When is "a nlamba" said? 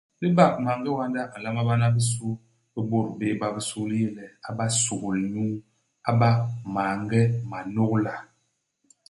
1.33-1.61